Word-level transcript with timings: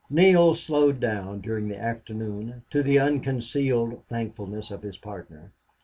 Neale 0.09 0.55
slowed 0.55 0.99
down 0.99 1.41
during 1.41 1.67
the 1.69 1.79
afternoon, 1.79 2.63
to 2.71 2.81
the 2.81 2.97
unconcealed 2.97 4.01
thankfulness 4.07 4.71
of 4.71 4.81
his 4.81 4.97
partner. 4.97 5.51